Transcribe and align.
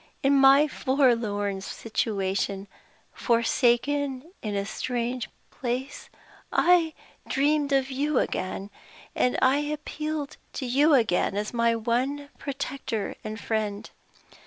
In 0.23 0.33
my 0.35 0.67
forlorn 0.67 1.61
situation, 1.61 2.67
forsaken 3.13 4.31
in 4.41 4.55
a 4.55 4.65
strange 4.65 5.29
place, 5.51 6.09
I 6.51 6.95
dreamed 7.27 7.71
of 7.71 7.91
you 7.91 8.17
again, 8.17 8.71
and 9.15 9.37
I 9.43 9.57
appealed 9.57 10.37
to 10.53 10.65
you 10.65 10.95
again 10.95 11.37
as 11.37 11.53
my 11.53 11.75
one 11.75 12.29
protector 12.39 13.13
and 13.23 13.39
friend. 13.39 13.91